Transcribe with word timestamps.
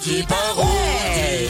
petit 0.00 0.22
paro. 0.22 0.66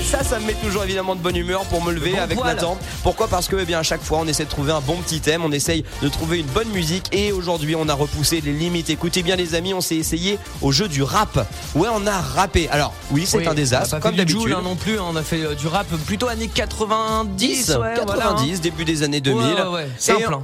Ça, 0.05 0.25
ça 0.25 0.41
me 0.41 0.47
met 0.47 0.55
toujours 0.55 0.83
évidemment 0.85 1.15
de 1.15 1.21
bonne 1.21 1.37
humeur 1.37 1.63
pour 1.67 1.85
me 1.85 1.93
lever 1.93 2.13
Bon, 2.13 2.19
avec 2.21 2.37
voilà. 2.39 2.55
Nathan. 2.55 2.79
Pourquoi? 3.03 3.29
Parce 3.29 3.47
que 3.49 3.57
eh 3.57 3.65
bien 3.65 3.79
à 3.79 3.83
chaque 3.83 4.03
fois 4.03 4.19
on 4.21 4.27
essaie 4.27 4.45
de 4.45 4.51
trouver 4.51 4.73
un 4.73 4.81
bon 4.81 4.97
petit 4.97 5.21
thème, 5.21 5.45
on 5.45 5.53
essaye 5.53 5.85
de 6.03 6.09
trouver 6.09 6.39
une 6.41 6.47
bonne 6.47 6.69
musique 6.71 7.07
et 7.13 7.31
aujourd'hui 7.33 7.77
on 7.77 7.89
a 7.89 7.95
repoussé 7.95 8.41
les 8.41 8.53
limites. 8.53 8.91
Écoutez 8.91 9.23
bien 9.23 9.37
les 9.37 9.55
amis, 9.55 9.73
on 9.75 9.81
s'est 9.81 9.97
essayé 9.97 10.39
au 10.63 10.73
jeu 10.73 10.89
du 10.89 11.03
rap. 11.03 11.47
Ouais, 11.75 11.89
on 11.93 12.07
a 12.07 12.19
rappé. 12.21 12.69
Alors 12.71 12.93
oui, 13.13 13.25
c'est 13.27 13.39
Oui, 13.39 13.47
un 13.47 13.55
désastre 13.55 14.01
comme 14.01 14.17
d'habitude. 14.17 14.53
Hein, 14.53 14.63
non 14.65 14.75
plus, 14.77 14.99
hein, 14.99 15.05
on 15.09 15.17
a 15.17 15.23
fait 15.23 15.45
euh, 15.45 15.55
du 15.55 15.67
rap 15.69 15.87
plutôt 16.07 16.29
années 16.29 16.49
90, 16.49 17.37
10, 17.37 17.69
ouais, 17.71 17.77
voilà, 17.77 17.95
90, 18.05 18.57
hein. 18.57 18.61
début 18.63 18.85
des 18.85 19.03
années 19.05 19.21
2000. 19.21 19.43
Ouais, 19.45 19.61
ouais, 19.63 19.69
ouais, 19.69 19.85
Et 19.97 20.01
simple. 20.01 20.35
hein. 20.35 20.43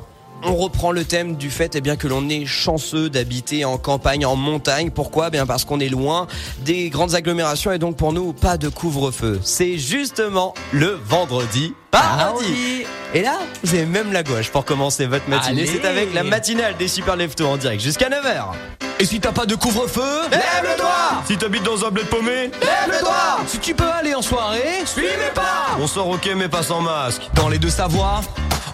On 0.49 0.55
reprend 0.55 0.93
le 0.93 1.05
thème 1.05 1.35
du 1.35 1.51
fait 1.51 1.75
eh 1.75 1.81
bien, 1.81 1.97
que 1.97 2.07
l'on 2.07 2.29
est 2.29 2.47
chanceux 2.47 3.11
d'habiter 3.11 3.65
en 3.65 3.79
campagne, 3.79 4.25
en 4.25 4.37
montagne. 4.37 4.91
Pourquoi? 4.91 5.27
Eh 5.29 5.31
bien 5.31 5.45
Parce 5.45 5.65
qu'on 5.65 5.81
est 5.81 5.89
loin 5.89 6.29
des 6.61 6.89
grandes 6.89 7.17
agglomérations 7.17 7.73
et 7.73 7.79
donc 7.79 7.97
pour 7.97 8.13
nous, 8.13 8.33
pas 8.33 8.57
de 8.57 8.69
couvre-feu. 8.69 9.41
C'est 9.43 9.77
justement 9.77 10.55
le 10.73 10.99
vendredi 11.05 11.75
paradis. 11.91 12.85
Et 13.13 13.23
là, 13.23 13.39
vous 13.65 13.75
avez 13.75 13.87
même 13.87 14.13
la 14.13 14.23
gauche 14.23 14.51
pour 14.51 14.65
commencer 14.65 15.07
votre 15.07 15.29
matinée. 15.29 15.63
Allez. 15.63 15.71
C'est 15.71 15.85
avec 15.87 16.15
la 16.15 16.23
matinale 16.23 16.77
des 16.77 16.87
Super 16.89 17.17
Leftos 17.17 17.47
en 17.47 17.57
direct 17.57 17.83
jusqu'à 17.83 18.09
9h. 18.09 18.53
Et 18.99 19.05
si 19.05 19.21
t'as 19.21 19.33
pas 19.33 19.47
de 19.47 19.55
couvre-feu, 19.57 20.23
Lève 20.31 20.41
le 20.63 20.79
doigt 20.79 21.23
Si 21.27 21.37
t'habites 21.37 21.65
dans 21.65 21.85
un 21.85 21.91
bled 21.91 22.07
paumé, 22.07 22.51
Lève 22.61 22.89
le 22.89 23.01
doigt 23.01 23.41
si 23.47 23.59
tu 23.59 23.75
peux 23.75 23.85
aller 23.85 24.15
en 24.15 24.23
soirée, 24.23 24.85
Suis 24.87 25.03
mes 25.03 25.31
pas 25.35 25.77
on 25.79 25.87
sort 25.87 26.09
ok 26.09 26.31
mais 26.35 26.49
pas 26.49 26.63
sans 26.63 26.81
masque. 26.81 27.23
dans 27.35 27.49
les 27.51 27.59
deux 27.59 27.69
savoirs, 27.69 28.23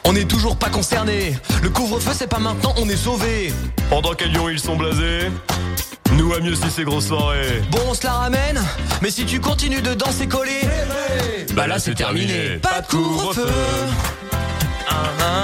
on 0.04 0.12
n'est 0.12 0.24
toujours 0.24 0.56
pas 0.56 0.68
concerné. 0.68 1.36
Le 1.62 1.70
couvre-feu, 1.70 2.12
c'est 2.14 2.26
pas 2.26 2.38
maintenant, 2.38 2.74
on 2.78 2.88
est 2.88 2.96
sauvé. 2.96 3.52
Pendant 3.90 4.14
qu'à 4.14 4.26
Lyon 4.26 4.48
ils 4.48 4.58
sont 4.58 4.76
blasés, 4.76 5.30
nous 6.16 6.32
à 6.34 6.40
mieux 6.40 6.54
si 6.54 6.70
c'est 6.70 6.84
grosse 6.84 7.06
soirée. 7.08 7.62
Bon, 7.70 7.80
on 7.88 7.94
se 7.94 8.04
la 8.04 8.12
ramène, 8.12 8.62
mais 9.00 9.10
si 9.10 9.24
tu 9.24 9.40
continues 9.40 9.82
de 9.82 9.94
danser 9.94 10.26
collé, 10.26 10.60
bah 11.54 11.66
là 11.66 11.78
c'est 11.78 11.94
terminé. 11.94 12.58
Pas 12.62 12.80
de 12.80 12.86
couvre-feu. 12.86 13.46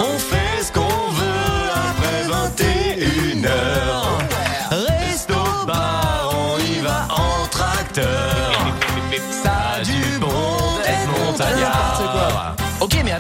On 0.01 0.19
fait 0.19 0.65
ce 0.65 0.73
qu'on 0.73 0.88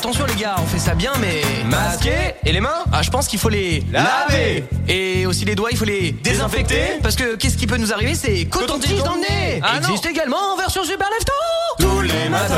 attention 0.08 0.24
les 0.26 0.40
gars, 0.40 0.56
on 0.58 0.66
fait 0.66 0.78
ça 0.78 0.94
bien, 0.94 1.12
mais 1.20 1.42
Masqué 1.66 2.34
Et 2.46 2.52
les 2.52 2.62
mains 2.62 2.82
Ah, 2.92 3.02
je 3.02 3.10
pense 3.10 3.28
qu'il 3.28 3.38
faut 3.38 3.50
les 3.50 3.82
Laver. 3.92 4.64
Et 4.88 5.26
aussi 5.26 5.44
les 5.44 5.54
doigts, 5.54 5.68
il 5.70 5.76
faut 5.76 5.84
les 5.84 6.12
désinfecter. 6.12 6.98
Parce 7.02 7.14
que 7.14 7.36
qu'est-ce 7.36 7.58
qui 7.58 7.66
peut 7.66 7.76
nous 7.76 7.92
arriver? 7.92 8.14
C'est 8.14 8.46
coton-tige 8.46 9.02
dans 9.02 9.14
le 9.16 9.20
nez. 9.20 9.60
Ah, 9.62 9.76
Existe 9.76 10.06
également 10.06 10.54
en 10.54 10.56
version 10.56 10.82
Super 10.82 11.08
Lefto. 11.10 11.32
Tous 11.78 12.00
les 12.00 12.28
matins, 12.30 12.54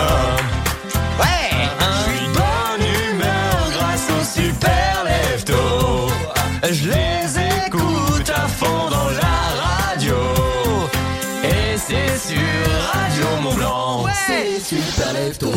C'est 14.31 14.77
super 14.77 15.13
lefto. 15.13 15.51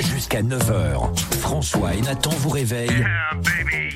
Jusqu'à 0.00 0.42
9h, 0.42 1.14
François 1.40 1.94
et 1.94 2.00
Nathan 2.00 2.30
vous 2.38 2.48
réveillent 2.48 3.04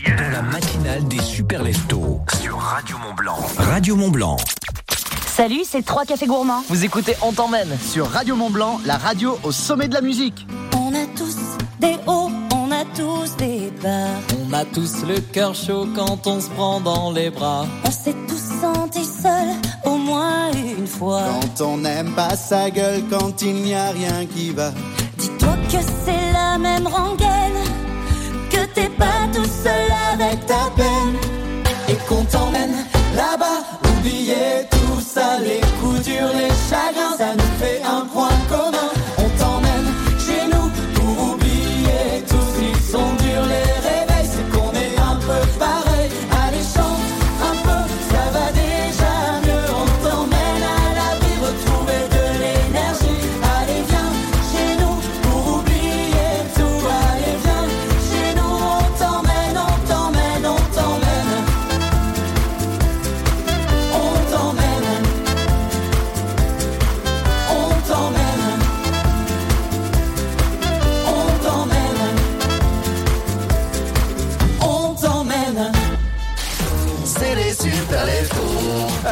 dans 0.07 0.31
la 0.31 0.43
matinale 0.43 1.07
des 1.09 1.21
super 1.21 1.63
leftos 1.63 2.21
sur 2.41 2.59
Radio 2.59 2.99
Mont 2.99 3.15
Blanc. 3.15 3.39
Radio 3.59 3.97
Mont 3.97 4.11
Blanc. 4.11 4.37
Salut, 5.27 5.63
c'est 5.65 5.85
trois 5.85 6.05
cafés 6.05 6.27
gourmands. 6.27 6.63
Vous 6.69 6.85
écoutez 6.85 7.15
On 7.23 7.33
t'emmène. 7.33 7.69
sur 7.81 8.11
Radio 8.11 8.37
Mont 8.37 8.51
Blanc, 8.51 8.81
la 8.85 8.99
radio 8.99 9.39
au 9.45 9.53
sommet 9.53 9.89
de 9.89 9.95
la 9.95 10.03
musique. 10.03 10.47
On 10.77 10.93
a 10.95 11.07
tous 11.17 11.37
des 11.81 11.97
hauts, 12.07 12.31
on 12.55 12.71
a 12.71 12.85
tous 12.97 13.37
des 13.37 13.73
bas. 13.83 14.09
On 14.51 14.53
a 14.53 14.65
tous 14.67 15.05
le 15.07 15.21
cœur 15.21 15.55
chaud 15.55 15.87
quand 15.95 16.27
on 16.27 16.41
se 16.41 16.49
prend 16.51 16.81
dans 16.81 17.13
les 17.13 17.31
bras. 17.31 17.67
On 17.85 17.91
s'est 17.91 18.15
tous 18.29 18.61
sentis 18.61 19.05
seuls 19.05 19.55
fois. 20.89 21.23
Quand 21.31 21.65
on 21.65 21.77
n'aime 21.79 22.13
pas 22.13 22.37
sa 22.37 22.71
gueule, 22.71 23.03
quand 23.11 23.43
il 23.43 23.55
n'y 23.63 23.75
a 23.75 23.91
rien 23.91 24.27
qui 24.27 24.51
va. 24.51 24.73
Dis-toi 25.19 25.55
que 25.71 25.79
c'est 26.05 26.33
la 26.33 26.59
même 26.59 26.87
rengaine, 26.87 27.63
que 28.51 28.65
t'es 28.75 28.89
pas 28.89 29.29
tout 29.33 29.51
seul 29.65 29.89
avec 30.13 30.47
ta 30.47 30.71
peine. 30.77 31.17
Et 31.89 31.97
qu'on 32.09 32.25
t'emmène 32.25 32.85
là-bas, 33.15 33.61
oubliez 33.91 34.67
tout 34.71 35.01
ça, 35.01 35.39
les 35.41 35.61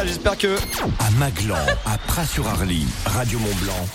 J'espère 0.07 0.37
que 0.37 0.55
À 0.99 1.11
Maglan, 1.19 1.57
à 1.85 1.97
Pras-sur-Arly, 1.97 2.87
Radio 3.07 3.39
Mont 3.39 3.55
Blanc, 3.61 3.87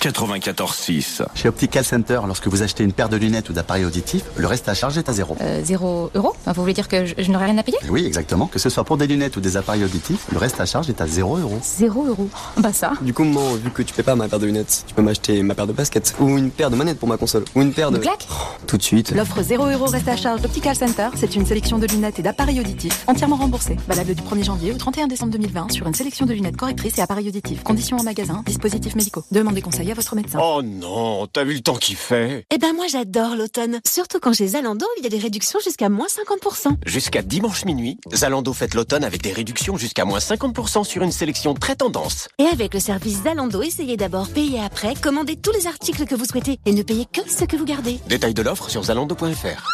94.6. 0.00 1.22
Chez 1.34 1.48
Optical 1.48 1.84
Center, 1.84 2.20
lorsque 2.26 2.46
vous 2.48 2.62
achetez 2.62 2.84
une 2.84 2.92
paire 2.92 3.08
de 3.08 3.16
lunettes 3.16 3.48
ou 3.48 3.52
d'appareils 3.52 3.84
auditifs, 3.84 4.24
le 4.36 4.46
reste 4.46 4.68
à 4.68 4.74
charge 4.74 4.98
est 4.98 5.08
à 5.08 5.12
zéro. 5.12 5.36
Euh, 5.40 5.62
zéro 5.64 6.10
euro 6.14 6.34
Enfin, 6.40 6.52
Vous 6.52 6.60
voulez 6.62 6.74
dire 6.74 6.88
que 6.88 7.06
je, 7.06 7.14
je 7.18 7.30
n'aurai 7.30 7.46
rien 7.46 7.58
à 7.58 7.62
payer 7.62 7.78
oui, 7.88 8.04
exactement. 8.06 8.46
Que 8.46 8.58
ce 8.58 8.68
soit 8.68 8.84
pour 8.84 8.96
des 8.96 9.06
lunettes 9.06 9.36
ou 9.36 9.40
des 9.40 9.56
appareils 9.56 9.84
auditifs, 9.84 10.26
le 10.30 10.38
reste 10.38 10.60
à 10.60 10.66
charge 10.66 10.88
est 10.88 11.00
à 11.00 11.06
zéro 11.06 11.36
euro. 11.38 11.58
Zéro 11.62 12.04
euro 12.06 12.28
Bah 12.58 12.72
ça 12.72 12.92
Du 13.00 13.12
coup, 13.14 13.24
maman, 13.24 13.54
vu 13.54 13.70
que 13.70 13.82
tu 13.82 13.94
paies 13.94 14.02
pas 14.02 14.14
ma 14.16 14.28
paire 14.28 14.38
de 14.38 14.46
lunettes, 14.46 14.84
tu 14.86 14.94
peux 14.94 15.02
m'acheter 15.02 15.42
ma 15.42 15.54
paire 15.54 15.66
de 15.66 15.72
baskets 15.72 16.14
ou 16.20 16.36
une 16.36 16.50
paire 16.50 16.70
de 16.70 16.76
manettes 16.76 16.98
pour 16.98 17.08
ma 17.08 17.16
console 17.16 17.44
ou 17.54 17.62
une 17.62 17.72
paire 17.72 17.90
de. 17.90 17.98
Claque 17.98 18.26
Tout 18.66 18.76
de 18.76 18.82
suite. 18.82 19.12
L'offre 19.12 19.42
0 19.42 19.66
euros 19.66 19.86
reste 19.86 20.08
à 20.08 20.16
charge 20.16 20.42
d'Optical 20.42 20.76
Center. 20.76 21.08
C'est 21.16 21.34
une 21.36 21.46
sélection 21.46 21.78
de 21.78 21.86
lunettes 21.86 22.18
et 22.18 22.22
d'appareils 22.22 22.60
auditifs 22.60 23.04
entièrement 23.06 23.36
remboursés. 23.36 23.76
Valable 23.88 24.14
du 24.14 24.22
1er 24.22 24.44
janvier 24.44 24.72
au 24.72 24.76
31 24.76 25.06
décembre 25.06 25.32
2020 25.32 25.72
sur 25.72 25.86
une 25.86 25.94
sélection 25.94 26.26
de 26.26 26.32
lunettes 26.34 26.56
correctrices 26.56 26.98
et 26.98 27.02
appareils 27.02 27.28
auditifs. 27.28 27.62
Conditions 27.62 27.96
en 27.98 28.02
magasin, 28.02 28.42
dispositifs 28.46 28.94
médicaux. 28.94 29.24
Demandez 29.30 29.62
conseil 29.62 29.85
à 29.90 29.94
votre 29.94 30.14
médecin. 30.16 30.38
Oh 30.42 30.62
non, 30.62 31.26
t'as 31.26 31.44
vu 31.44 31.54
le 31.54 31.60
temps 31.60 31.76
qu'il 31.76 31.96
fait 31.96 32.44
Eh 32.52 32.58
ben 32.58 32.72
moi 32.74 32.86
j'adore 32.88 33.36
l'automne. 33.36 33.80
Surtout 33.86 34.18
quand 34.20 34.32
chez 34.32 34.48
Zalando, 34.48 34.86
il 34.98 35.04
y 35.04 35.06
a 35.06 35.10
des 35.10 35.18
réductions 35.18 35.58
jusqu'à 35.62 35.88
moins 35.88 36.06
50%. 36.06 36.76
Jusqu'à 36.86 37.22
dimanche 37.22 37.64
minuit, 37.64 37.98
Zalando 38.14 38.52
fête 38.52 38.74
l'automne 38.74 39.04
avec 39.04 39.22
des 39.22 39.32
réductions 39.32 39.76
jusqu'à 39.76 40.04
moins 40.04 40.18
50% 40.18 40.84
sur 40.84 41.02
une 41.02 41.12
sélection 41.12 41.54
très 41.54 41.76
tendance. 41.76 42.28
Et 42.38 42.46
avec 42.46 42.74
le 42.74 42.80
service 42.80 43.22
Zalando, 43.24 43.62
essayez 43.62 43.96
d'abord, 43.96 44.28
payez 44.28 44.60
après, 44.60 44.94
commandez 44.94 45.36
tous 45.36 45.52
les 45.52 45.66
articles 45.66 46.04
que 46.04 46.14
vous 46.14 46.24
souhaitez 46.24 46.58
et 46.66 46.72
ne 46.72 46.82
payez 46.82 47.06
que 47.06 47.20
ce 47.28 47.44
que 47.44 47.56
vous 47.56 47.64
gardez. 47.64 47.98
Détail 48.08 48.34
de 48.34 48.42
l'offre 48.42 48.68
sur 48.70 48.82
zalando.fr. 48.84 49.70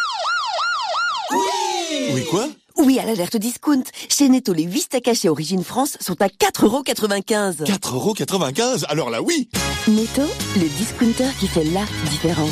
Oui, 2.15 2.25
quoi? 2.31 2.49
Oui, 2.85 2.99
à 2.99 3.05
l'alerte 3.05 3.37
discount. 3.37 3.85
Chez 4.09 4.29
Netto, 4.29 4.53
les 4.53 4.65
8 4.65 4.81
steaks 4.81 5.07
hachés 5.07 5.29
origine 5.29 5.63
France 5.63 5.97
sont 6.01 6.21
à 6.21 6.27
4,95€. 6.27 7.65
4,95€ 7.65 8.85
Alors 8.89 9.09
là, 9.09 9.23
oui 9.23 9.49
Netto, 9.87 10.23
le 10.57 10.69
discounter 10.79 11.29
qui 11.39 11.47
fait 11.47 11.63
la 11.65 11.85
différence. 12.11 12.51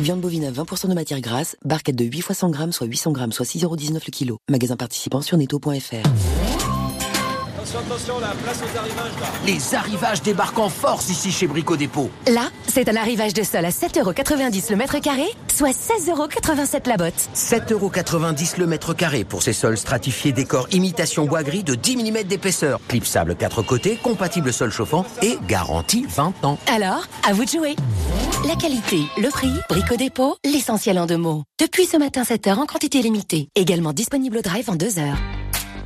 Viande 0.00 0.20
bovine 0.20 0.44
à 0.44 0.50
20% 0.50 0.88
de 0.88 0.94
matière 0.94 1.20
grasse, 1.20 1.56
barquette 1.64 1.94
de 1.94 2.04
8 2.04 2.20
fois 2.20 2.34
100 2.34 2.50
grammes, 2.50 2.72
soit 2.72 2.88
800 2.88 3.12
grammes, 3.12 3.32
soit 3.32 3.46
6,19€ 3.46 3.94
le 3.94 4.10
kilo. 4.10 4.38
Magasin 4.50 4.76
participant 4.76 5.22
sur 5.22 5.36
netto.fr. 5.36 6.49
Attention, 7.70 7.94
attention, 7.94 8.20
la 8.20 8.28
place 8.28 8.58
aux 8.58 8.78
arrivages 8.78 9.20
là. 9.20 9.26
Les 9.46 9.74
arrivages 9.76 10.22
débarquent 10.22 10.58
en 10.58 10.68
force 10.68 11.08
ici 11.08 11.30
chez 11.30 11.46
Brico 11.46 11.76
Dépôt. 11.76 12.10
Là, 12.26 12.48
c'est 12.66 12.88
un 12.88 12.96
arrivage 12.96 13.32
de 13.32 13.44
sol 13.44 13.64
à 13.64 13.70
7,90€ 13.70 14.70
le 14.70 14.76
mètre 14.76 14.98
carré, 14.98 15.26
soit 15.54 15.70
16,87€ 15.70 16.88
la 16.88 16.96
botte. 16.96 17.14
7,90€ 17.36 18.58
le 18.58 18.66
mètre 18.66 18.92
carré 18.94 19.22
pour 19.22 19.42
ces 19.42 19.52
sols 19.52 19.78
stratifiés 19.78 20.32
décor 20.32 20.66
imitation 20.72 21.26
bois 21.26 21.44
gris 21.44 21.62
de 21.62 21.76
10 21.76 21.98
mm 21.98 22.24
d'épaisseur. 22.24 22.80
Clipsable 22.88 23.36
4 23.36 23.62
côtés, 23.62 23.96
compatible 24.02 24.52
sol 24.52 24.72
chauffant 24.72 25.04
et 25.22 25.38
garantie 25.46 26.06
20 26.08 26.44
ans. 26.44 26.58
Alors, 26.66 27.06
à 27.28 27.32
vous 27.34 27.44
de 27.44 27.50
jouer. 27.50 27.76
La 28.48 28.56
qualité, 28.56 29.02
le 29.16 29.28
prix, 29.28 29.52
Brico 29.68 29.94
Dépôt, 29.94 30.36
l'essentiel 30.44 30.98
en 30.98 31.06
deux 31.06 31.18
mots. 31.18 31.44
Depuis 31.60 31.84
ce 31.84 31.98
matin 31.98 32.22
7h 32.22 32.54
en 32.56 32.66
quantité 32.66 33.00
limitée. 33.00 33.48
Également 33.54 33.92
disponible 33.92 34.38
au 34.38 34.42
drive 34.42 34.68
en 34.70 34.74
2 34.74 34.98
heures. 34.98 35.18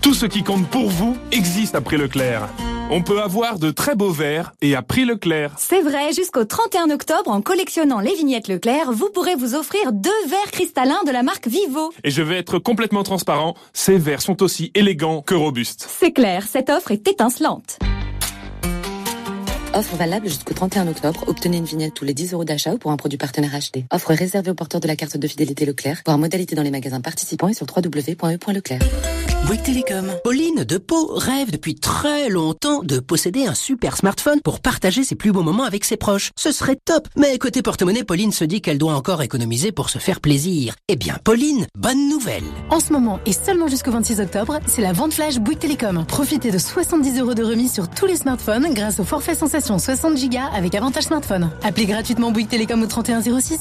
Tout 0.05 0.13
ce 0.13 0.27
qui 0.27 0.43
compte 0.43 0.69
pour 0.69 0.91
vous 0.91 1.17
existe 1.33 1.75
après 1.75 1.97
Leclerc. 1.97 2.51
On 2.91 3.01
peut 3.01 3.23
avoir 3.23 3.59
de 3.59 3.71
très 3.71 3.95
beaux 3.95 4.11
verres 4.11 4.53
et 4.61 4.75
à 4.75 4.83
prix 4.83 5.07
Leclerc. 5.07 5.53
C'est 5.57 5.81
vrai, 5.81 6.13
jusqu'au 6.13 6.45
31 6.45 6.91
octobre, 6.91 7.31
en 7.31 7.41
collectionnant 7.41 8.01
les 8.01 8.15
vignettes 8.15 8.49
Leclerc, 8.49 8.93
vous 8.93 9.09
pourrez 9.09 9.35
vous 9.35 9.55
offrir 9.55 9.95
deux 9.95 10.11
verres 10.29 10.51
cristallins 10.53 11.03
de 11.07 11.11
la 11.11 11.23
marque 11.23 11.49
Vivo. 11.49 11.91
Et 12.05 12.11
je 12.11 12.21
vais 12.21 12.37
être 12.37 12.59
complètement 12.59 13.03
transparent, 13.03 13.55
ces 13.73 13.97
verres 13.97 14.21
sont 14.21 14.43
aussi 14.43 14.71
élégants 14.75 15.23
que 15.23 15.35
robustes. 15.35 15.89
C'est 15.89 16.13
clair, 16.13 16.47
cette 16.47 16.69
offre 16.69 16.91
est 16.91 17.09
étincelante. 17.09 17.79
Offre 19.75 19.97
valable 19.97 20.29
jusqu'au 20.29 20.55
31 20.55 20.87
octobre. 20.87 21.25
Obtenez 21.27 21.57
une 21.57 21.65
vignette 21.65 21.95
tous 21.95 22.05
les 22.05 22.15
10 22.15 22.33
euros 22.33 22.45
d'achat 22.45 22.73
ou 22.75 22.79
pour 22.79 22.93
un 22.93 22.97
produit 22.97 23.19
partenaire 23.19 23.55
acheté. 23.57 23.87
Offre 23.91 24.15
réservée 24.15 24.53
aux 24.53 24.55
porteurs 24.55 24.81
de 24.81 24.87
la 24.87 24.95
carte 24.95 25.17
de 25.17 25.27
fidélité 25.27 25.67
Leclerc. 25.67 26.03
Pour 26.05 26.17
modalité 26.17 26.55
dans 26.55 26.63
les 26.63 26.71
magasins 26.71 27.01
participants 27.01 27.49
et 27.49 27.55
sur 27.55 27.67
www.e.leclerc. 27.67 28.81
Bouygues 29.47 29.63
Télécom. 29.63 30.11
Pauline 30.25 30.65
de 30.65 30.79
Pau 30.79 31.13
rêve 31.17 31.51
depuis 31.51 31.75
très 31.75 32.31
longtemps 32.31 32.83
de 32.83 32.99
posséder 32.99 33.47
un 33.47 33.53
super 33.53 33.99
smartphone 33.99 34.41
pour 34.43 34.61
partager 34.61 35.05
ses 35.05 35.17
plus 35.17 35.33
beaux 35.33 35.43
moments 35.43 35.65
avec 35.65 35.85
ses 35.85 35.99
proches. 35.99 36.31
Ce 36.35 36.51
serait 36.51 36.79
top. 36.83 37.09
Mais 37.17 37.37
côté 37.37 37.61
porte-monnaie, 37.61 38.05
Pauline 38.05 38.33
se 38.33 38.45
dit 38.45 38.63
qu'elle 38.63 38.79
doit 38.79 38.95
encore 38.95 39.23
économiser 39.23 39.71
pour 39.71 39.91
se 39.91 39.99
faire 39.99 40.21
plaisir. 40.21 40.75
Eh 40.89 40.97
bien, 40.97 41.19
Pauline, 41.25 41.67
bonne 41.77 42.09
nouvelle. 42.09 42.45
En 42.71 42.81
ce 42.81 42.91
moment 42.91 43.21
et 43.27 43.33
seulement 43.33 43.69
jusqu'au 43.69 43.91
26 43.91 44.21
octobre, 44.21 44.61
c'est 44.67 44.81
la 44.81 44.95
vente 44.95 45.13
flash 45.13 45.39
Bouygues 45.39 45.59
Télécom. 45.59 46.07
Profitez 46.07 46.51
de 46.51 46.59
70 46.59 47.19
euros 47.21 47.35
de 47.35 47.45
remise 47.45 47.73
sur 47.73 47.91
tous 47.91 48.07
les 48.07 48.17
smartphones 48.17 48.73
grâce 48.73 48.99
au 48.99 49.05
forfait 49.05 49.35
sensation 49.35 49.64
60 49.65 50.15
Go 50.31 50.39
avec 50.55 50.75
avantage 50.75 51.05
smartphone. 51.05 51.51
Appelez 51.63 51.87
gratuitement 51.87 52.31
Bouygues 52.31 52.49
Télécom 52.49 52.83
au 52.83 52.87
3106. 52.87 53.59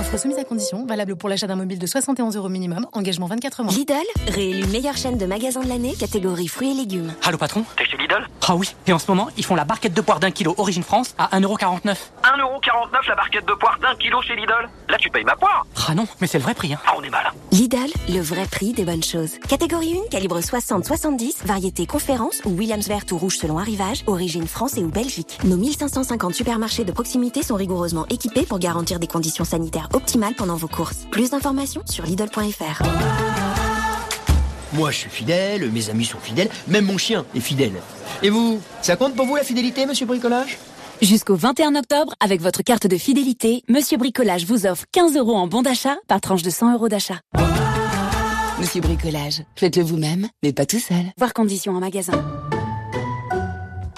Offre 0.00 0.18
soumise 0.18 0.38
à 0.38 0.44
condition, 0.44 0.84
valable 0.86 1.14
pour 1.14 1.28
l'achat 1.28 1.46
d'un 1.46 1.54
mobile 1.54 1.78
de 1.78 1.86
71 1.86 2.36
euros 2.36 2.48
minimum, 2.48 2.86
engagement 2.92 3.26
24 3.26 3.62
mois. 3.62 3.72
Lidl, 3.72 3.94
réélu 4.26 4.66
meilleure 4.66 4.96
chaîne 4.96 5.16
de 5.18 5.24
magasins 5.26 5.60
de 5.60 5.68
l'année, 5.68 5.94
catégorie 5.94 6.48
fruits 6.48 6.72
et 6.72 6.74
légumes. 6.74 7.12
Allô 7.22 7.38
patron, 7.38 7.64
t'es 7.76 7.84
chez 7.84 7.96
Lidl 7.96 8.26
Ah 8.48 8.56
oui, 8.56 8.74
et 8.88 8.92
en 8.92 8.98
ce 8.98 9.08
moment, 9.08 9.28
ils 9.36 9.44
font 9.44 9.54
la 9.54 9.64
barquette 9.64 9.94
de 9.94 10.00
poire 10.00 10.18
d'un 10.18 10.32
kilo 10.32 10.54
Origine 10.58 10.82
France 10.82 11.14
à 11.16 11.38
1,49€. 11.38 11.84
1,49€ 11.84 13.08
la 13.08 13.14
barquette 13.14 13.46
de 13.46 13.52
poire 13.54 13.78
d'un 13.80 13.94
kilo 13.94 14.20
chez 14.22 14.34
Lidl 14.34 14.68
Là 14.88 14.96
tu 14.98 15.10
payes 15.10 15.24
ma 15.24 15.36
poire 15.36 15.64
Ah 15.88 15.94
non, 15.94 16.06
mais 16.20 16.26
c'est 16.26 16.38
le 16.38 16.44
vrai 16.44 16.54
prix. 16.54 16.74
Hein. 16.74 16.80
Ah 16.86 16.94
on 16.98 17.02
est 17.02 17.10
mal. 17.10 17.32
Lidl, 17.52 17.92
le 18.08 18.20
vrai 18.20 18.46
prix 18.50 18.72
des 18.72 18.84
bonnes 18.84 19.02
choses. 19.02 19.38
Catégorie 19.48 19.96
1, 20.06 20.10
calibre 20.10 20.40
60-70, 20.40 21.46
variété 21.46 21.86
conférence 21.86 22.40
ou 22.44 22.50
Williams 22.50 22.88
vert 22.88 23.04
ou 23.12 23.16
rouge 23.18 23.36
selon 23.38 23.58
arrivage, 23.58 24.02
origine 24.08 24.48
France 24.48 24.76
et 24.76 24.82
ou 24.82 24.88
Belgique. 24.88 25.38
Nos 25.44 25.56
1550 25.56 26.34
supermarchés 26.34 26.84
de 26.84 26.90
proximité 26.90 27.44
sont 27.44 27.54
rigoureusement 27.54 28.06
équipés 28.10 28.44
pour 28.44 28.58
garantir 28.58 28.98
des 28.98 29.06
conditions 29.06 29.44
sanitaires 29.44 29.83
optimales 29.92 30.34
pendant 30.34 30.56
vos 30.56 30.68
courses. 30.68 31.06
Plus 31.10 31.30
d'informations 31.30 31.82
sur 31.90 32.04
Lidl.fr. 32.04 32.82
Moi, 34.72 34.90
je 34.90 34.96
suis 34.96 35.10
fidèle, 35.10 35.70
mes 35.70 35.90
amis 35.90 36.04
sont 36.04 36.18
fidèles, 36.18 36.48
même 36.66 36.86
mon 36.86 36.98
chien 36.98 37.24
est 37.34 37.40
fidèle. 37.40 37.74
Et 38.22 38.30
vous, 38.30 38.60
ça 38.82 38.96
compte 38.96 39.14
pour 39.14 39.26
vous 39.26 39.36
la 39.36 39.44
fidélité, 39.44 39.86
monsieur 39.86 40.06
Bricolage? 40.06 40.58
Jusqu'au 41.02 41.36
21 41.36 41.74
octobre, 41.74 42.14
avec 42.20 42.40
votre 42.40 42.62
carte 42.62 42.86
de 42.86 42.96
fidélité, 42.96 43.62
Monsieur 43.68 43.98
Bricolage 43.98 44.46
vous 44.46 44.64
offre 44.64 44.84
15 44.92 45.16
euros 45.16 45.34
en 45.34 45.46
bon 45.46 45.62
d'achat 45.62 45.96
par 46.06 46.20
tranche 46.20 46.42
de 46.42 46.50
100 46.50 46.74
euros 46.74 46.88
d'achat. 46.88 47.20
Monsieur 48.58 48.80
Bricolage, 48.80 49.42
faites-le 49.56 49.82
vous-même, 49.82 50.28
mais 50.42 50.52
pas 50.52 50.66
tout 50.66 50.78
seul. 50.78 51.04
Voir 51.18 51.34
conditions 51.34 51.72
en 51.76 51.80
magasin. 51.80 52.12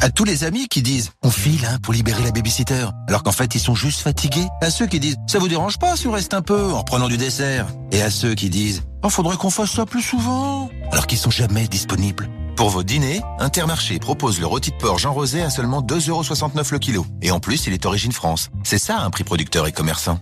À 0.06 0.10
tous 0.10 0.22
les 0.22 0.44
amis 0.44 0.68
qui 0.68 0.82
disent 0.82 1.10
on 1.24 1.30
file 1.30 1.66
hein, 1.66 1.78
pour 1.82 1.92
libérer 1.92 2.22
la 2.22 2.30
babysitter, 2.30 2.86
alors 3.08 3.24
qu'en 3.24 3.32
fait 3.32 3.56
ils 3.56 3.60
sont 3.60 3.74
juste 3.74 4.02
fatigués. 4.02 4.46
À 4.62 4.70
ceux 4.70 4.86
qui 4.86 5.00
disent 5.00 5.16
ça 5.26 5.40
vous 5.40 5.48
dérange 5.48 5.78
pas 5.78 5.96
si 5.96 6.06
on 6.06 6.12
reste 6.12 6.32
un 6.32 6.42
peu 6.42 6.70
en 6.70 6.78
reprenant 6.78 7.08
du 7.08 7.16
dessert. 7.16 7.66
Et 7.90 8.00
à 8.02 8.08
ceux 8.08 8.36
qui 8.36 8.48
disent 8.48 8.84
oh 9.02 9.08
faudrait 9.08 9.36
qu'on 9.36 9.50
fasse 9.50 9.72
ça 9.72 9.84
plus 9.84 10.02
souvent, 10.02 10.70
alors 10.92 11.08
qu'ils 11.08 11.18
sont 11.18 11.32
jamais 11.32 11.66
disponibles. 11.66 12.30
Pour 12.54 12.68
vos 12.70 12.84
dîners, 12.84 13.20
Intermarché 13.40 13.98
propose 13.98 14.38
le 14.38 14.46
rôti 14.46 14.70
de 14.70 14.76
porc 14.76 15.00
Jean 15.00 15.12
Rosé 15.12 15.42
à 15.42 15.50
seulement 15.50 15.82
2,69€ 15.82 16.70
le 16.70 16.78
kilo. 16.78 17.04
Et 17.20 17.32
en 17.32 17.40
plus, 17.40 17.66
il 17.66 17.72
est 17.72 17.84
origine 17.84 18.12
France. 18.12 18.50
C'est 18.62 18.78
ça 18.78 19.00
un 19.00 19.10
prix 19.10 19.24
producteur 19.24 19.66
et 19.66 19.72
commerçant. 19.72 20.20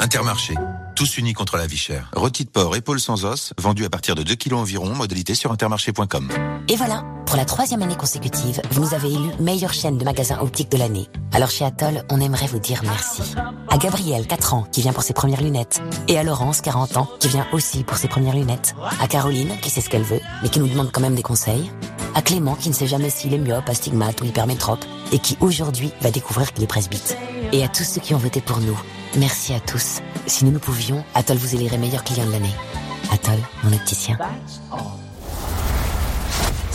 Intermarché. 0.00 0.54
Tous 0.94 1.18
unis 1.18 1.32
contre 1.32 1.56
la 1.56 1.66
vie 1.66 1.76
chère. 1.76 2.08
Rôti 2.14 2.44
de 2.44 2.50
porc 2.50 2.76
épaule 2.76 3.00
sans 3.00 3.24
os, 3.24 3.52
vendu 3.60 3.84
à 3.84 3.90
partir 3.90 4.14
de 4.14 4.22
2 4.22 4.36
kilos 4.36 4.60
environ, 4.60 4.94
modalité 4.94 5.34
sur 5.34 5.50
intermarché.com. 5.50 6.28
Et 6.68 6.76
voilà, 6.76 7.02
pour 7.26 7.36
la 7.36 7.44
troisième 7.44 7.82
année 7.82 7.96
consécutive, 7.96 8.62
vous 8.70 8.80
nous 8.80 8.94
avez 8.94 9.12
élu 9.12 9.30
meilleure 9.40 9.72
chaîne 9.72 9.98
de 9.98 10.04
magasins 10.04 10.38
optiques 10.38 10.70
de 10.70 10.76
l'année. 10.76 11.08
Alors 11.32 11.50
chez 11.50 11.64
Atoll, 11.64 12.04
on 12.10 12.20
aimerait 12.20 12.46
vous 12.46 12.60
dire 12.60 12.82
merci. 12.84 13.34
À 13.68 13.76
Gabriel, 13.76 14.28
4 14.28 14.54
ans, 14.54 14.68
qui 14.70 14.82
vient 14.82 14.92
pour 14.92 15.02
ses 15.02 15.14
premières 15.14 15.42
lunettes. 15.42 15.82
Et 16.06 16.16
à 16.16 16.22
Laurence, 16.22 16.60
40 16.60 16.96
ans, 16.96 17.10
qui 17.18 17.26
vient 17.26 17.48
aussi 17.52 17.82
pour 17.82 17.96
ses 17.96 18.06
premières 18.06 18.36
lunettes. 18.36 18.76
À 19.00 19.08
Caroline, 19.08 19.50
qui 19.62 19.70
sait 19.70 19.80
ce 19.80 19.90
qu'elle 19.90 20.04
veut, 20.04 20.20
mais 20.44 20.48
qui 20.48 20.60
nous 20.60 20.68
demande 20.68 20.92
quand 20.92 21.00
même 21.00 21.16
des 21.16 21.22
conseils. 21.22 21.72
À 22.14 22.22
Clément, 22.22 22.54
qui 22.54 22.68
ne 22.68 22.74
sait 22.74 22.86
jamais 22.86 23.10
s'il 23.10 23.34
est 23.34 23.38
myope, 23.38 23.68
astigmate 23.68 24.20
ou 24.20 24.26
hypermétrope, 24.26 24.84
et 25.10 25.18
qui 25.18 25.36
aujourd'hui 25.40 25.90
va 26.02 26.12
découvrir 26.12 26.52
qu'il 26.52 26.62
est 26.62 26.68
presbyte. 26.68 27.16
Et 27.50 27.64
à 27.64 27.68
tous 27.68 27.82
ceux 27.82 28.00
qui 28.00 28.14
ont 28.14 28.18
voté 28.18 28.40
pour 28.40 28.60
nous, 28.60 28.80
merci 29.16 29.54
à 29.54 29.58
tous. 29.58 30.00
Si 30.26 30.44
nous 30.44 30.52
nous 30.52 30.58
pouvions, 30.58 31.04
Atoll 31.14 31.36
vous 31.36 31.54
élirait 31.54 31.78
meilleur 31.78 32.02
client 32.02 32.26
de 32.26 32.32
l'année. 32.32 32.54
Atoll, 33.12 33.38
mon 33.62 33.72
opticien. 33.72 34.18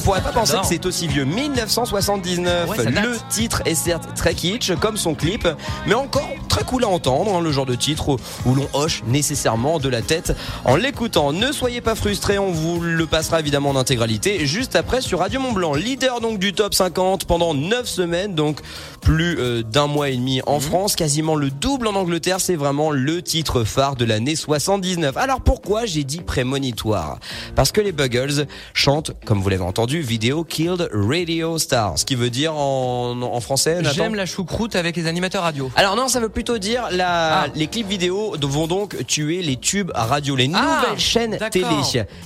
On 0.00 0.04
pourrait 0.04 0.22
pas 0.22 0.32
penser 0.32 0.56
que 0.56 0.66
c'est 0.66 0.86
aussi 0.86 1.06
vieux. 1.08 1.24
1979. 1.24 2.68
Ouais, 2.68 2.76
ça 2.76 2.84
date. 2.84 3.04
le 3.04 3.16
titre 3.28 3.62
est 3.66 3.74
certes 3.74 4.08
très 4.16 4.34
kitsch, 4.34 4.72
comme 4.80 4.96
son 4.96 5.14
clip, 5.14 5.46
mais 5.86 5.94
encore 5.94 6.28
très 6.48 6.64
cool 6.64 6.84
à 6.84 6.88
entendre. 6.88 7.34
hein, 7.34 7.40
le 7.40 7.52
genre 7.52 7.66
de 7.66 7.74
titre 7.74 8.08
où, 8.08 8.16
où 8.46 8.54
l'on 8.54 8.66
hoche 8.72 9.02
nécessairement 9.06 9.78
de 9.78 9.88
la 9.88 10.00
tête 10.02 10.34
en 10.64 10.76
l'écoutant. 10.76 11.32
Ne 11.32 11.52
soyez 11.52 11.80
pas 11.80 11.94
frustrés, 11.94 12.38
on 12.38 12.50
vous 12.50 12.80
le 12.80 13.06
passera 13.06 13.40
évidemment 13.40 13.70
en 13.70 13.76
intégralité 13.76 14.46
juste 14.46 14.74
après 14.74 15.00
sur 15.00 15.18
Radio 15.18 15.38
Mont 15.40 15.52
Blanc. 15.52 15.74
Leader 15.74 16.20
donc 16.20 16.38
du 16.38 16.52
top 16.52 16.72
50 16.74 17.26
pendant 17.26 17.52
9 17.54 17.86
semaines, 17.86 18.34
donc 18.34 18.60
plus 19.02 19.38
euh, 19.38 19.62
d'un 19.62 19.86
mois 19.86 20.08
et 20.08 20.16
demi 20.16 20.40
en 20.46 20.60
France, 20.60 20.96
quasiment 20.96 21.34
le 21.34 21.50
double 21.50 21.86
en 21.86 21.94
Angleterre. 21.94 22.40
C'est 22.40 22.56
vraiment 22.56 22.90
le 22.90 23.22
titre 23.22 23.64
phare 23.64 23.96
de 23.96 24.04
l'année 24.04 24.36
79. 24.36 25.16
Alors 25.16 25.40
pourquoi 25.40 25.84
j'ai 25.86 26.04
dit 26.04 26.20
prémonitoire? 26.20 27.18
Parce 27.54 27.70
que 27.72 27.80
les 27.80 27.92
Buggles 27.92 28.46
chantent, 28.74 29.12
comme 29.24 29.40
vous 29.40 29.48
l'avez 29.48 29.62
entendu, 29.62 29.89
Video 29.98 30.44
Killed 30.44 30.88
Radio 30.92 31.58
Star. 31.58 31.98
Ce 31.98 32.04
qui 32.04 32.14
veut 32.14 32.30
dire 32.30 32.54
en, 32.54 33.20
en 33.20 33.40
français, 33.40 33.82
J'aime 33.92 34.14
la 34.14 34.26
choucroute 34.26 34.76
avec 34.76 34.96
les 34.96 35.06
animateurs 35.06 35.42
radio. 35.42 35.70
alors 35.76 35.96
non, 35.96 36.08
ça 36.08 36.20
veut 36.20 36.28
plutôt 36.28 36.58
dire 36.58 36.88
la, 36.92 37.46
les 37.54 37.66
clips 37.66 37.88
vidéo 37.88 38.36
vont 38.40 38.66
donc 38.66 39.04
tuer 39.06 39.42
les 39.42 39.56
tubes 39.56 39.90
radio, 39.94 40.36
les 40.36 40.50
Ah, 40.54 40.82
nouvelles 40.82 40.98
chaînes 41.00 41.38
télé. 41.50 41.66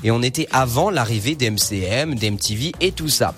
Et 0.03 0.11
on 0.11 0.23
était 0.23 0.47
avant 0.53 0.91
l'arrivée 0.91 1.35
d'MCM, 1.35 2.15
d'MTV 2.15 2.73
et 2.81 2.93
tout 2.93 3.09
ça. 3.09 3.35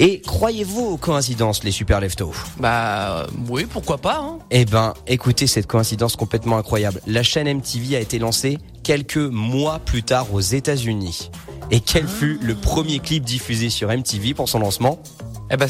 Et 0.00 0.20
croyez-vous 0.20 0.84
aux 0.86 0.96
coïncidences, 0.96 1.64
les 1.64 1.72
super 1.72 2.00
leftos? 2.00 2.32
Bah 2.60 3.26
oui, 3.48 3.66
pourquoi 3.68 3.98
pas. 3.98 4.18
Hein. 4.18 4.38
Eh 4.52 4.64
ben, 4.64 4.94
écoutez 5.08 5.48
cette 5.48 5.66
coïncidence 5.66 6.14
complètement 6.14 6.56
incroyable. 6.56 7.00
La 7.08 7.24
chaîne 7.24 7.52
MTV 7.52 7.96
a 7.96 8.00
été 8.00 8.20
lancée 8.20 8.58
quelques 8.84 9.16
mois 9.16 9.80
plus 9.80 10.04
tard 10.04 10.32
aux 10.32 10.40
États-Unis. 10.40 11.32
Et 11.72 11.80
quel 11.80 12.06
fut 12.06 12.38
le 12.40 12.54
premier 12.54 13.00
clip 13.00 13.24
diffusé 13.24 13.70
sur 13.70 13.88
MTV 13.88 14.34
pour 14.34 14.48
son 14.48 14.60
lancement? 14.60 15.02
Eh 15.50 15.56
ben, 15.56 15.68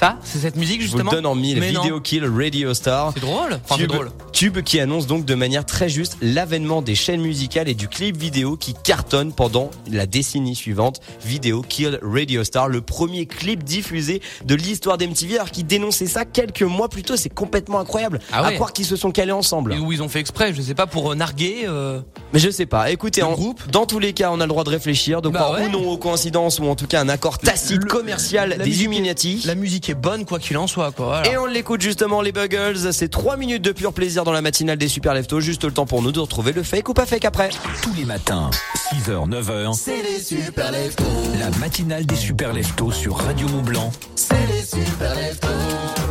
ça 0.00 0.18
c'est 0.24 0.38
cette 0.38 0.56
musique 0.56 0.80
Je 0.80 0.86
vous 0.86 0.92
justement. 0.96 1.10
le 1.10 1.16
donne 1.18 1.26
en 1.26 1.34
mille. 1.34 1.60
Mais 1.60 1.72
non. 1.72 2.00
Kill 2.00 2.24
Radio 2.24 2.72
Star. 2.74 3.12
C'est 3.14 3.20
drôle. 3.20 3.52
Enfin, 3.64 3.76
c'est 3.76 3.82
Tube, 3.82 3.88
drôle. 3.92 4.10
tube 4.32 4.60
qui 4.62 4.80
annonce 4.80 5.06
donc 5.06 5.24
de 5.26 5.34
manière 5.34 5.66
très 5.66 5.88
juste 5.88 6.16
l'avènement 6.22 6.80
des 6.82 6.94
chaînes 6.94 7.20
musicales 7.20 7.68
et 7.68 7.74
du 7.74 7.86
clip 7.88 8.16
vidéo 8.16 8.56
qui 8.56 8.74
cartonne 8.82 9.32
pendant 9.32 9.70
la 9.90 10.06
décennie 10.06 10.56
suivante. 10.56 11.00
Video 11.24 11.62
Kill 11.62 11.98
Radio 12.02 12.42
Star, 12.44 12.68
le 12.68 12.80
premier 12.80 13.26
clip 13.26 13.62
diffusé 13.62 14.22
de 14.44 14.54
l'histoire 14.54 14.96
d'MTV, 14.98 15.34
alors 15.36 15.50
qui 15.50 15.64
dénonçait 15.64 16.06
ça 16.06 16.24
quelques 16.24 16.62
mois 16.62 16.88
plus 16.88 17.02
tôt. 17.02 17.16
C'est 17.16 17.28
complètement 17.34 17.78
incroyable. 17.80 18.20
Ah 18.32 18.42
ouais. 18.42 18.48
À 18.48 18.52
croire 18.52 18.72
qu'ils 18.72 18.86
se 18.86 18.96
sont 18.96 19.10
calés 19.10 19.32
ensemble. 19.32 19.74
Et 19.74 19.78
où 19.78 19.92
ils 19.92 20.02
ont 20.02 20.08
fait 20.08 20.20
exprès, 20.20 20.54
je 20.54 20.62
sais 20.62 20.74
pas, 20.74 20.86
pour 20.86 21.12
euh, 21.12 21.14
narguer. 21.14 21.64
euh, 21.68 22.00
Mais 22.32 22.38
je 22.38 22.48
sais 22.50 22.66
pas. 22.66 22.90
Écoutez, 22.90 23.22
en, 23.22 23.32
groupe 23.32 23.60
dans 23.70 23.84
tous 23.86 23.98
les 23.98 24.12
cas, 24.14 24.30
on 24.32 24.40
a 24.40 24.44
le 24.44 24.48
droit 24.48 24.64
de 24.64 24.70
réfléchir, 24.70 25.20
de 25.20 25.28
Bah 25.28 25.40
croire 25.40 25.60
ouais. 25.60 25.66
ou 25.66 25.70
non 25.70 25.90
aux 25.90 25.98
coïncidences 25.98 26.58
ou 26.58 26.64
en 26.64 26.74
tout 26.76 26.86
cas 26.86 27.00
un 27.02 27.08
accord 27.10 27.38
tacite 27.38 27.82
Le- 27.82 27.88
commercial 27.90 28.56
des 28.56 28.64
musique 28.64 28.80
Illuminati. 28.80 29.42
La 29.44 29.54
musique 29.54 29.89
est 29.90 29.94
bonne, 29.94 30.24
quoi 30.24 30.38
qu'il 30.38 30.56
en 30.58 30.66
soit, 30.66 30.92
quoi. 30.92 31.06
voilà. 31.06 31.30
Et 31.32 31.36
on 31.36 31.46
l'écoute 31.46 31.80
justement 31.80 32.20
les 32.22 32.32
Buggles, 32.32 32.92
c'est 32.92 33.08
3 33.08 33.36
minutes 33.36 33.62
de 33.62 33.72
pur 33.72 33.92
plaisir 33.92 34.24
dans 34.24 34.32
la 34.32 34.42
matinale 34.42 34.78
des 34.78 34.88
Super 34.88 35.14
Leftos, 35.14 35.40
juste 35.40 35.64
le 35.64 35.72
temps 35.72 35.86
pour 35.86 36.02
nous 36.02 36.12
de 36.12 36.20
retrouver 36.20 36.52
le 36.52 36.62
fake 36.62 36.88
ou 36.88 36.94
pas 36.94 37.06
fake 37.06 37.24
après. 37.24 37.50
Tous 37.82 37.92
les 37.94 38.04
matins, 38.04 38.50
6h, 38.94 39.28
9h. 39.28 39.74
C'est 39.74 40.02
les 40.02 40.18
super 40.20 40.70
leftos. 40.72 41.04
La 41.38 41.50
matinale 41.58 42.06
des 42.06 42.16
super 42.16 42.52
leftos 42.52 42.92
sur 42.92 43.16
Radio 43.16 43.48
Mont 43.48 43.62
Blanc 43.62 43.92
C'est 44.14 44.34
les 44.46 44.62
super 44.62 45.14
leftos. 45.14 45.48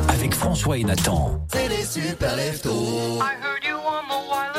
avec 0.09 0.33
François 0.35 0.77
et 0.77 0.83
Nathan. 0.83 1.39
C'est 1.53 1.67
les 1.69 1.83
super 1.85 2.35
leftos. 2.35 2.69
I 2.71 3.35
heard 3.41 3.63
you 3.67 3.75
on 3.77 4.53
the 4.53 4.58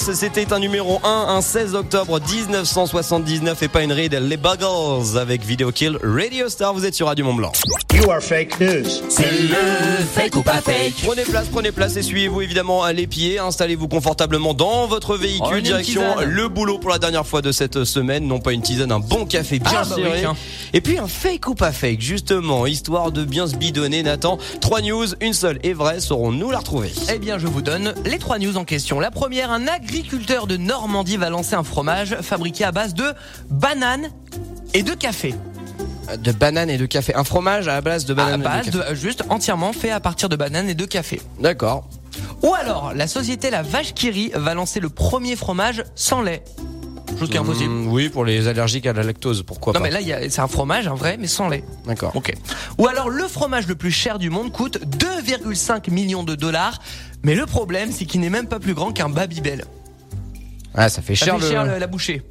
c'était 0.00 0.52
un 0.52 0.58
numéro 0.58 0.98
1, 1.04 1.08
un 1.28 1.40
16 1.42 1.74
octobre 1.74 2.18
1979 2.20 3.62
et 3.62 3.68
pas 3.68 3.82
une 3.82 3.92
ride, 3.92 4.14
les 4.14 4.36
Buggles 4.38 5.18
avec 5.18 5.44
Video 5.44 5.70
Kill 5.72 5.98
Radio 6.02 6.48
Star, 6.48 6.72
vous 6.72 6.86
êtes 6.86 6.94
sur 6.94 7.06
Radio 7.06 7.24
Mont 7.26 7.34
Blanc. 7.34 7.52
You 7.94 8.10
are 8.10 8.22
fake 8.22 8.58
news. 8.60 8.88
C'est 9.10 9.30
le 9.30 10.04
fake 10.14 10.36
ou 10.36 10.42
pas 10.42 10.60
fake? 10.62 10.94
Prenez 11.04 11.22
place, 11.24 11.48
prenez 11.52 11.70
place, 11.70 11.96
essuyez-vous 11.96 12.40
évidemment 12.40 12.86
les 12.88 13.06
pieds, 13.06 13.38
installez-vous 13.38 13.88
confortablement 13.88 14.54
dans 14.54 14.86
votre 14.86 15.10
Oh, 15.14 15.18
véhicule, 15.18 15.58
une 15.58 15.64
direction 15.64 16.02
le 16.24 16.48
boulot 16.48 16.78
pour 16.78 16.90
la 16.90 16.98
dernière 16.98 17.26
fois 17.26 17.42
de 17.42 17.52
cette 17.52 17.84
semaine, 17.84 18.26
non 18.26 18.38
pas 18.40 18.52
une 18.52 18.62
tisane, 18.62 18.92
un 18.92 19.00
bon 19.00 19.26
café 19.26 19.58
bien 19.58 19.82
Ah, 19.82 19.84
bah 19.84 19.96
oui, 19.98 20.22
et 20.72 20.80
puis 20.80 20.98
un 20.98 21.08
fake 21.08 21.46
ou 21.48 21.54
pas 21.54 21.72
fake, 21.72 22.00
justement, 22.00 22.66
histoire 22.66 23.12
de 23.12 23.24
bien 23.24 23.46
se 23.46 23.56
bidonner, 23.56 24.02
Nathan. 24.02 24.38
Trois 24.60 24.80
news, 24.80 25.06
une 25.20 25.34
seule 25.34 25.58
est 25.62 25.72
vraie, 25.74 26.00
saurons-nous 26.00 26.50
la 26.50 26.58
retrouver? 26.58 26.90
Eh 27.12 27.18
bien, 27.18 27.38
je 27.38 27.46
vous 27.48 27.60
donne 27.60 27.92
les 28.06 28.18
trois 28.18 28.38
news 28.38 28.56
en 28.56 28.64
question. 28.64 29.00
La 29.00 29.10
première, 29.10 29.50
un 29.50 29.66
agriculteur 29.90 30.46
de 30.46 30.56
Normandie 30.56 31.16
va 31.16 31.30
lancer 31.30 31.56
un 31.56 31.64
fromage 31.64 32.16
fabriqué 32.20 32.62
à 32.62 32.70
base 32.70 32.94
de 32.94 33.12
bananes 33.50 34.08
et 34.72 34.84
de 34.84 34.94
café. 34.94 35.34
De 36.16 36.30
bananes 36.30 36.70
et 36.70 36.78
de 36.78 36.86
café. 36.86 37.12
Un 37.16 37.24
fromage 37.24 37.66
à 37.66 37.72
la 37.74 37.80
base 37.80 38.04
de 38.04 38.12
À 38.12 38.16
bananes 38.16 38.40
base 38.42 38.68
et 38.68 38.70
de 38.70 38.76
de, 38.78 38.82
café. 38.84 38.94
juste 38.94 39.24
entièrement 39.30 39.72
fait 39.72 39.90
à 39.90 39.98
partir 39.98 40.28
de 40.28 40.36
bananes 40.36 40.68
et 40.68 40.74
de 40.74 40.84
café. 40.84 41.20
D'accord. 41.40 41.88
Ou 42.44 42.54
alors, 42.54 42.92
la 42.94 43.08
société 43.08 43.50
La 43.50 43.62
Vache 43.62 43.92
qui 43.92 44.10
rit 44.10 44.30
va 44.32 44.54
lancer 44.54 44.78
le 44.78 44.90
premier 44.90 45.34
fromage 45.34 45.82
sans 45.96 46.22
lait. 46.22 46.44
Chose 47.18 47.28
qui 47.28 47.34
est 47.36 47.40
impossible. 47.40 47.70
Mmh, 47.72 47.88
oui, 47.88 48.08
pour 48.10 48.24
les 48.24 48.46
allergiques 48.46 48.86
à 48.86 48.92
la 48.92 49.02
lactose, 49.02 49.42
pourquoi 49.42 49.72
Non 49.72 49.80
pas 49.80 49.90
mais 49.90 49.90
là 49.90 50.20
c'est 50.30 50.40
un 50.40 50.46
fromage, 50.46 50.86
un 50.86 50.94
vrai, 50.94 51.16
mais 51.18 51.26
sans 51.26 51.48
lait. 51.48 51.64
D'accord. 51.84 52.12
Ok. 52.14 52.32
Ou 52.78 52.86
alors 52.86 53.08
le 53.10 53.26
fromage 53.26 53.66
le 53.66 53.74
plus 53.74 53.90
cher 53.90 54.20
du 54.20 54.30
monde 54.30 54.52
coûte 54.52 54.78
2,5 54.98 55.90
millions 55.90 56.22
de 56.22 56.36
dollars, 56.36 56.78
mais 57.24 57.34
le 57.34 57.46
problème 57.46 57.90
c'est 57.90 58.04
qu'il 58.04 58.20
n'est 58.20 58.30
même 58.30 58.46
pas 58.46 58.60
plus 58.60 58.74
grand 58.74 58.92
qu'un 58.92 59.08
Babybel. 59.08 59.64
Ah, 60.74 60.88
ça 60.88 61.02
fait 61.02 61.14
Ça 61.16 61.26
cher, 61.26 61.34
fait 61.36 61.44
le... 61.44 61.50
cher 61.50 61.64
le- 61.64 61.78
la 61.78 61.86
bouchée. 61.86 62.22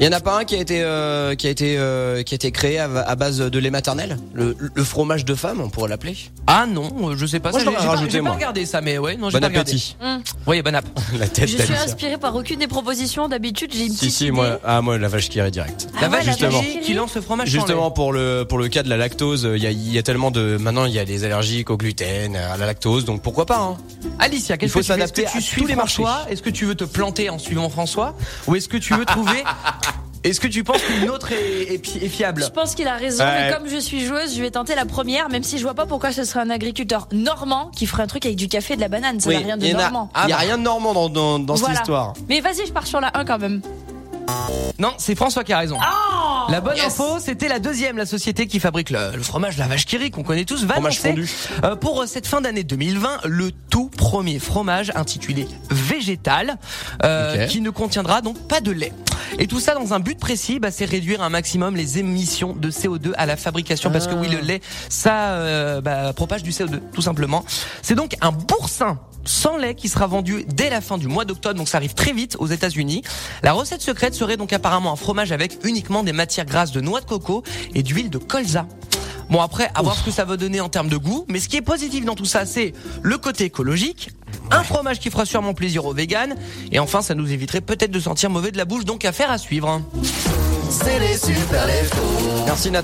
Il 0.00 0.06
y 0.06 0.08
en 0.08 0.12
a 0.12 0.20
pas 0.20 0.38
un 0.38 0.44
qui 0.44 0.56
a 0.56 0.58
été 0.58 0.80
euh, 0.82 1.34
qui 1.34 1.46
a 1.46 1.50
été 1.50 1.76
euh, 1.78 2.22
qui 2.22 2.32
a 2.32 2.36
été 2.36 2.50
créé 2.52 2.78
à, 2.78 2.84
à 2.84 3.14
base 3.16 3.38
de 3.38 3.58
lait 3.58 3.68
maternel, 3.70 4.16
le, 4.32 4.56
le 4.74 4.82
fromage 4.84 5.26
de 5.26 5.34
femme, 5.34 5.60
on 5.60 5.68
pourrait 5.68 5.90
l'appeler. 5.90 6.16
Ah 6.46 6.64
non, 6.66 7.14
je 7.14 7.26
sais 7.26 7.38
pas. 7.38 7.50
Moi, 7.50 7.60
ça, 7.60 7.66
je 7.66 7.70
j'ai- 7.70 7.76
j'ai 7.76 7.84
pas- 7.84 7.90
rajouté, 7.90 8.10
J'ai 8.12 8.18
pas 8.18 8.24
moi. 8.24 8.32
regardé 8.34 8.64
ça, 8.66 8.80
mais 8.80 8.96
ouais, 8.96 9.16
non, 9.18 9.28
j'ai 9.28 9.34
Bon 9.34 9.40
pas 9.42 9.48
regardé. 9.48 9.72
appétit. 9.72 9.96
Hum. 10.02 10.22
Oui, 10.46 10.62
bon 10.62 10.74
app. 10.74 10.86
La 11.18 11.28
tête 11.28 11.50
Je 11.50 11.62
suis 11.62 11.74
inspirée 11.74 12.16
par 12.16 12.34
aucune 12.34 12.58
des 12.58 12.66
propositions. 12.66 13.28
D'habitude, 13.28 13.72
j'ai 13.74 13.84
une 13.86 13.92
Si 13.92 13.98
petite 14.06 14.10
si 14.14 14.22
idée. 14.24 14.32
moi 14.32 14.58
ah 14.64 14.80
moi 14.80 14.96
la 14.96 15.08
vache 15.08 15.28
qui 15.28 15.36
irait 15.36 15.50
direct. 15.50 15.88
Ah 16.00 16.04
ouais, 16.08 16.16
la 16.16 16.22
justement. 16.22 16.50
vache 16.62 16.80
qui 16.82 16.94
lance 16.94 17.14
le 17.14 17.20
fromage 17.20 17.48
Justement 17.50 17.90
pour 17.90 18.12
le 18.14 18.44
pour 18.48 18.56
le 18.58 18.68
cas 18.68 18.82
de 18.82 18.88
la 18.88 18.96
lactose, 18.96 19.46
il 19.54 19.62
y 19.62 19.66
a, 19.66 19.70
il 19.70 19.92
y 19.92 19.98
a 19.98 20.02
tellement 20.02 20.30
de 20.30 20.56
maintenant 20.58 20.86
il 20.86 20.92
y 20.94 20.98
a 20.98 21.04
des 21.04 21.24
allergiques 21.24 21.68
au 21.68 21.76
gluten, 21.76 22.36
à 22.36 22.56
la 22.56 22.64
lactose, 22.66 23.04
donc 23.04 23.20
pourquoi 23.20 23.44
pas 23.44 23.58
hein. 23.58 23.76
Alicia, 24.18 24.56
qu'est-ce 24.56 24.72
que 24.72 24.78
tu 24.80 24.92
Est-ce 24.92 25.12
que 25.12 25.30
tu 25.30 25.42
suis 25.42 25.64
les. 25.66 25.74
François? 25.74 26.20
Est-ce 26.30 26.40
que 26.42 26.50
tu 26.50 26.64
veux 26.64 26.74
te 26.74 26.84
planter 26.84 27.28
en 27.28 27.38
suivant 27.38 27.68
François? 27.68 28.14
Ou 28.46 28.56
est-ce 28.56 28.68
que 28.68 28.76
tu 28.78 28.94
veux 28.94 29.04
trouver 29.04 29.42
Est-ce 30.22 30.38
que 30.38 30.48
tu 30.48 30.64
penses 30.64 30.82
qu'une 30.82 31.08
autre 31.08 31.32
est, 31.32 31.72
est 31.74 32.08
fiable? 32.08 32.42
Je 32.44 32.50
pense 32.50 32.74
qu'il 32.74 32.86
a 32.88 32.96
raison, 32.96 33.24
Ouais. 33.24 33.48
mais 33.48 33.54
comme 33.56 33.66
je 33.68 33.78
suis 33.78 34.04
joueuse, 34.04 34.34
je 34.36 34.42
vais 34.42 34.50
tenter 34.50 34.74
la 34.74 34.84
première, 34.84 35.30
même 35.30 35.42
si 35.42 35.56
je 35.56 35.62
vois 35.62 35.72
pas 35.72 35.86
pourquoi 35.86 36.12
ce 36.12 36.24
serait 36.24 36.40
un 36.40 36.50
agriculteur 36.50 37.08
normand 37.10 37.70
qui 37.74 37.86
ferait 37.86 38.02
un 38.02 38.06
truc 38.06 38.26
avec 38.26 38.36
du 38.36 38.46
café 38.46 38.74
et 38.74 38.76
de 38.76 38.82
la 38.82 38.88
banane. 38.88 39.18
Ça 39.18 39.30
Oui, 39.30 39.36
n'a 39.36 39.40
rien 39.42 39.56
de 39.56 39.64
y 39.64 39.72
normand. 39.72 40.10
Il 40.24 40.28
y 40.28 40.32
a 40.32 40.36
rien 40.36 40.58
de 40.58 40.62
normand 40.62 40.92
dans 40.92 41.08
dans, 41.08 41.38
dans 41.38 41.54
Voilà. 41.54 41.74
cette 41.74 41.82
histoire. 41.84 42.12
Mais 42.28 42.40
vas-y, 42.40 42.66
je 42.66 42.72
pars 42.72 42.86
sur 42.86 43.00
la 43.00 43.10
1 43.16 43.24
quand 43.24 43.38
même. 43.38 43.62
Non, 44.78 44.94
c'est 44.98 45.14
François 45.14 45.44
qui 45.44 45.52
a 45.52 45.58
raison. 45.58 45.78
Oh 45.80 46.50
La 46.50 46.60
bonne 46.60 46.76
Yes. 46.76 46.86
info, 46.86 47.18
c'était 47.20 47.48
la 47.48 47.58
deuxième, 47.58 47.96
la 47.98 48.06
société 48.06 48.46
qui 48.46 48.60
fabrique 48.60 48.90
le, 48.90 49.14
le 49.14 49.22
fromage 49.22 49.58
la 49.58 49.66
vache 49.66 49.84
qui 49.84 49.96
rit 49.98 50.10
qu'on 50.10 50.22
connaît 50.22 50.44
tous, 50.46 50.64
va 50.64 50.74
Fromage 50.74 50.96
lancer, 50.96 51.08
fondu. 51.10 51.30
euh, 51.64 51.76
pour 51.76 52.00
euh, 52.02 52.06
cette 52.06 52.26
fin 52.26 52.40
d'année 52.40 52.64
2020 52.64 53.20
le 53.26 53.50
tout 53.68 53.88
premier 53.90 54.38
fromage 54.38 54.90
intitulé 54.94 55.46
végétal 55.70 56.56
euh, 57.04 57.46
qui 57.46 57.60
ne 57.60 57.70
contiendra 57.70 58.22
donc 58.22 58.38
pas 58.48 58.60
de 58.60 58.70
lait. 58.70 58.92
Et 59.38 59.46
tout 59.46 59.60
ça 59.60 59.74
dans 59.74 59.92
un 59.94 60.00
but 60.00 60.18
précis, 60.18 60.58
bah, 60.58 60.70
c'est 60.70 60.86
réduire 60.86 61.22
un 61.22 61.28
maximum 61.28 61.76
les 61.76 61.98
émissions 61.98 62.54
de 62.54 62.70
CO2 62.70 63.12
à 63.16 63.26
la 63.26 63.36
fabrication 63.36 63.90
parce 63.90 64.06
que 64.06 64.14
oui, 64.14 64.28
le 64.28 64.40
lait, 64.40 64.60
ça 64.88 65.32
euh, 65.34 65.80
bah, 65.80 66.12
propage 66.14 66.42
du 66.42 66.50
CO2 66.50 66.80
tout 66.92 67.02
simplement. 67.02 67.44
C'est 67.82 67.94
donc 67.94 68.16
un 68.22 68.32
boursin 68.32 68.98
sans 69.26 69.58
lait 69.58 69.74
qui 69.74 69.88
sera 69.90 70.06
vendu 70.06 70.44
dès 70.48 70.70
la 70.70 70.80
fin 70.80 70.96
du 70.96 71.06
mois 71.06 71.26
d'octobre, 71.26 71.54
donc 71.54 71.68
ça 71.68 71.76
arrive 71.76 71.92
très 71.92 72.12
vite 72.12 72.36
aux 72.38 72.46
États-Unis. 72.46 73.02
La 73.42 73.52
recette 73.52 73.82
secrète 73.82 74.14
serait 74.20 74.36
donc 74.36 74.52
apparemment 74.52 74.92
un 74.92 74.96
fromage 74.96 75.32
avec 75.32 75.58
uniquement 75.64 76.02
des 76.02 76.12
matières 76.12 76.44
grasses 76.44 76.72
de 76.72 76.82
noix 76.82 77.00
de 77.00 77.06
coco 77.06 77.42
et 77.74 77.82
d'huile 77.82 78.10
de 78.10 78.18
colza. 78.18 78.66
Bon 79.30 79.40
après, 79.40 79.70
à 79.74 79.80
voir 79.80 79.96
ce 79.96 80.04
que 80.04 80.10
ça 80.10 80.26
va 80.26 80.36
donner 80.36 80.60
en 80.60 80.68
termes 80.68 80.90
de 80.90 80.98
goût, 80.98 81.24
mais 81.28 81.40
ce 81.40 81.48
qui 81.48 81.56
est 81.56 81.62
positif 81.62 82.04
dans 82.04 82.14
tout 82.14 82.26
ça, 82.26 82.44
c'est 82.44 82.74
le 83.00 83.16
côté 83.16 83.44
écologique, 83.44 84.10
un 84.50 84.62
fromage 84.62 84.98
qui 84.98 85.08
fera 85.08 85.24
sûrement 85.24 85.54
plaisir 85.54 85.86
aux 85.86 85.94
véganes, 85.94 86.34
et 86.70 86.78
enfin 86.78 87.00
ça 87.00 87.14
nous 87.14 87.32
éviterait 87.32 87.62
peut-être 87.62 87.92
de 87.92 88.00
sentir 88.00 88.28
mauvais 88.28 88.50
de 88.50 88.58
la 88.58 88.66
bouche, 88.66 88.84
donc 88.84 89.06
affaire 89.06 89.30
à 89.30 89.38
suivre. 89.38 89.80
C'est 90.68 90.98
les 90.98 91.16
super 91.16 91.66
Merci 92.44 92.70
Nathan. 92.70 92.78